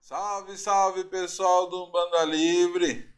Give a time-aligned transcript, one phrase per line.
[0.00, 3.08] Salve, salve pessoal do Umbanda Livre!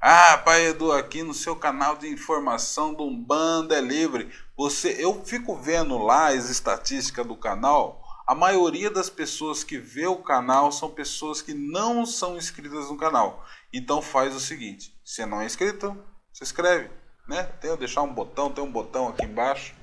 [0.00, 4.32] Ah, Pai Edu aqui no seu canal de informação do Umbanda é Livre.
[4.56, 8.02] Você, eu fico vendo lá as estatísticas do canal.
[8.26, 12.96] A maioria das pessoas que vê o canal são pessoas que não são inscritas no
[12.96, 13.44] canal.
[13.72, 15.96] Então faz o seguinte: se não é inscrito,
[16.32, 16.90] se inscreve,
[17.28, 17.44] né?
[17.60, 19.74] Tem deixar um botão, tem um botão aqui embaixo.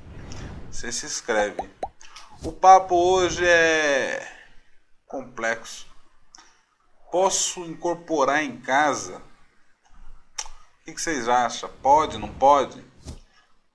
[0.71, 1.69] Você se inscreve.
[2.43, 4.27] O papo hoje é
[5.07, 5.94] complexo.
[7.15, 9.21] Posso incorporar em casa?
[10.81, 11.69] O que vocês acham?
[11.81, 12.83] Pode, não pode?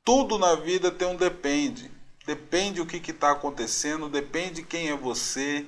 [0.04, 1.90] Tudo na vida tem um depende.
[2.26, 5.66] Depende o que está acontecendo, depende quem é você,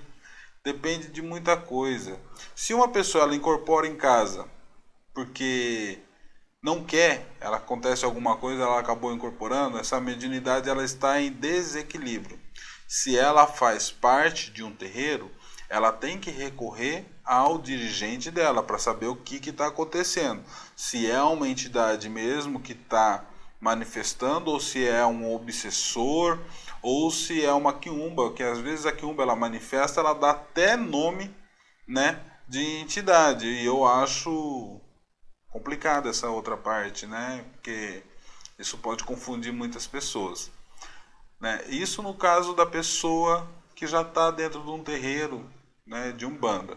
[0.63, 2.21] depende de muita coisa.
[2.55, 4.47] Se uma pessoa ela incorpora em casa
[5.15, 5.99] porque
[6.63, 12.39] não quer, ela acontece alguma coisa, ela acabou incorporando, essa mediunidade ela está em desequilíbrio.
[12.87, 15.31] Se ela faz parte de um terreiro,
[15.73, 20.45] ela tem que recorrer ao dirigente dela para saber o que está acontecendo.
[20.77, 23.25] Se é uma entidade mesmo que está
[23.59, 26.39] manifestando, ou se é um obsessor,
[26.83, 30.77] ou se é uma quiumba, que às vezes a quiumba ela manifesta, ela dá até
[30.77, 31.35] nome
[31.89, 33.47] né, de entidade.
[33.47, 34.79] E eu acho
[35.49, 37.47] complicada essa outra parte, né?
[37.51, 38.03] Porque
[38.59, 40.51] isso pode confundir muitas pessoas.
[41.41, 41.65] Né?
[41.69, 45.51] Isso no caso da pessoa que já está dentro de um terreiro
[45.87, 46.77] né, de umbanda.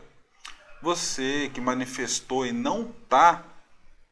[0.81, 3.43] Você que manifestou e não está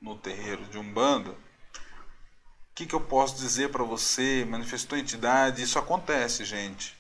[0.02, 4.46] no terreiro de umbanda, o que, que eu posso dizer para você?
[4.46, 6.98] Manifestou entidade, isso acontece, gente.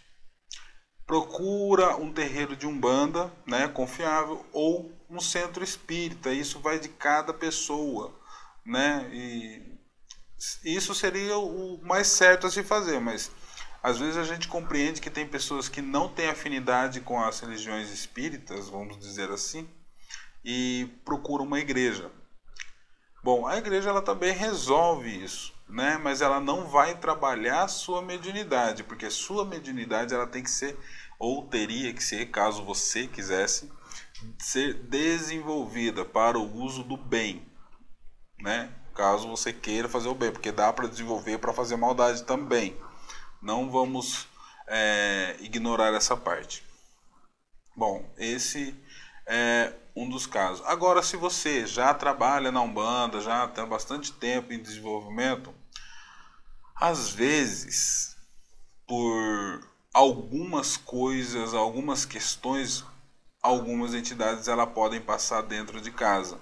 [1.05, 6.31] Procura um terreiro de umbanda, né, confiável, ou um centro espírita.
[6.31, 8.13] Isso vai de cada pessoa,
[8.63, 9.09] né?
[9.11, 9.73] E
[10.63, 13.31] isso seria o mais certo a se fazer, mas
[13.83, 17.91] às vezes a gente compreende que tem pessoas que não têm afinidade com as religiões
[17.91, 19.69] espíritas, vamos dizer assim,
[20.43, 22.09] e procuram uma igreja.
[23.21, 25.97] Bom, a igreja ela também resolve isso, né?
[26.01, 30.77] Mas ela não vai trabalhar sua mediunidade, porque sua mediunidade ela tem que ser
[31.19, 33.69] ou teria que ser, caso você quisesse,
[34.39, 37.45] ser desenvolvida para o uso do bem,
[38.39, 38.73] né?
[38.95, 42.77] Caso você queira fazer o bem, porque dá para desenvolver para fazer maldade também.
[43.43, 44.25] Não vamos
[44.67, 46.63] é, ignorar essa parte.
[47.75, 48.73] Bom, esse
[49.27, 50.65] é um dos casos.
[50.65, 55.53] Agora, se você já trabalha na Umbanda, já tem bastante tempo em desenvolvimento,
[56.73, 58.15] às vezes,
[58.87, 62.85] por algumas coisas, algumas questões,
[63.41, 66.39] algumas entidades ela podem passar dentro de casa.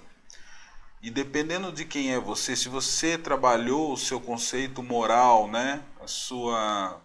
[1.02, 6.06] E dependendo de quem é você, se você trabalhou o seu conceito moral, né, a
[6.06, 7.00] sua,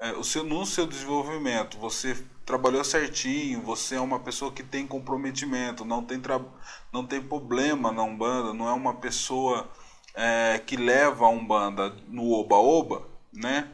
[0.00, 4.86] é, o seu, no seu desenvolvimento, você trabalhou certinho, você é uma pessoa que tem
[4.86, 6.40] comprometimento, não tem, tra
[6.92, 9.70] não tem problema na Umbanda, não é uma pessoa
[10.14, 13.70] é, que leva a Umbanda no oba-oba, né?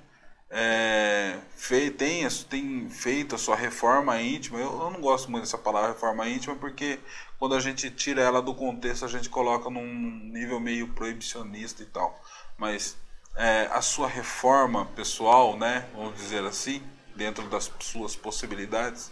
[0.51, 4.59] é, fei, tem, tem feito a sua reforma íntima.
[4.59, 6.99] Eu, eu, não gosto muito dessa palavra reforma íntima porque
[7.39, 9.87] quando a gente tira ela do contexto a gente coloca num
[10.33, 12.19] nível meio proibicionista e tal.
[12.57, 12.97] Mas
[13.37, 16.83] é, a sua reforma pessoal, né, vamos dizer assim,
[17.15, 19.11] dentro das suas possibilidades,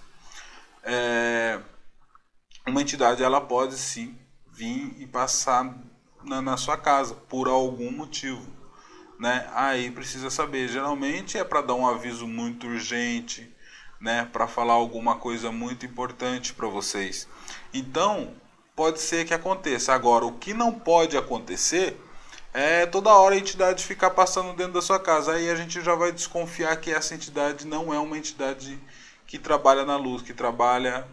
[0.82, 1.60] é,
[2.66, 4.18] uma entidade ela pode sim
[4.52, 5.74] vir e passar
[6.24, 8.56] na, na sua casa por algum motivo
[9.18, 9.48] né?
[9.54, 10.68] Aí precisa saber.
[10.68, 13.52] Geralmente é para dar um aviso muito urgente,
[14.00, 14.28] né?
[14.32, 17.28] Para falar alguma coisa muito importante para vocês.
[17.72, 18.34] Então
[18.74, 19.94] pode ser que aconteça.
[19.94, 21.98] Agora, o que não pode acontecer
[22.58, 25.32] é toda hora a entidade ficar passando dentro da sua casa.
[25.32, 28.78] Aí a gente já vai desconfiar que essa entidade não é uma entidade
[29.26, 31.06] que trabalha na luz, que trabalha,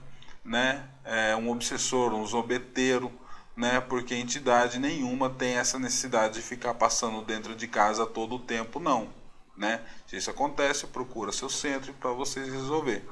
[0.46, 0.84] né?
[1.04, 3.12] É um obsessor, um zombeteiro
[3.56, 3.80] né?
[3.82, 8.80] Porque entidade nenhuma tem essa necessidade de ficar passando dentro de casa todo o tempo,
[8.80, 9.10] não,
[9.56, 9.82] né?
[10.08, 13.08] Se isso acontece, procura seu centro para vocês resolver.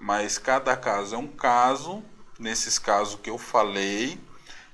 [0.00, 2.02] Mas cada caso é um caso,
[2.38, 4.18] nesses casos que eu falei,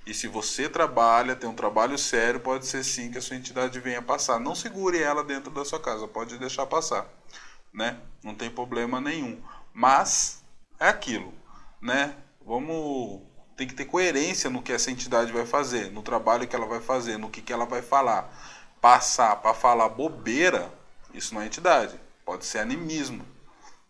[0.08, 3.78] e se você trabalha, tem um trabalho sério, pode ser sim que a sua entidade
[3.78, 4.40] venha passar.
[4.40, 7.06] Não segure ela dentro da sua casa, pode deixar passar,
[7.70, 8.00] né?
[8.25, 9.38] Não tem problema nenhum.
[9.70, 10.43] Mas
[10.81, 11.34] é aquilo,
[11.78, 12.16] né?
[12.40, 13.20] Vamos
[13.55, 16.81] tem que ter coerência no que essa entidade vai fazer, no trabalho que ela vai
[16.81, 18.32] fazer, no que, que ela vai falar.
[18.81, 20.72] Passar para falar bobeira,
[21.12, 22.00] isso não é entidade.
[22.25, 23.26] Pode ser animismo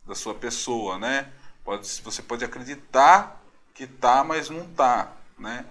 [0.05, 1.31] da sua pessoa, né?
[1.63, 3.41] Pode, você pode acreditar
[3.73, 5.65] que tá, mas não tá, né?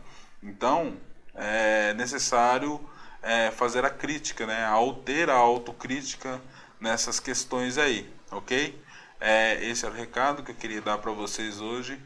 [0.47, 0.97] Então,
[1.35, 2.79] é necessário
[3.21, 4.65] é, fazer a crítica, né?
[4.65, 6.41] Ao a autocrítica
[6.79, 8.81] nessas questões aí, ok?
[9.19, 12.01] É, esse é o recado que eu queria dar para vocês hoje.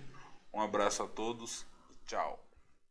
[0.54, 1.66] Um abraço a todos
[2.08, 2.51] tchau.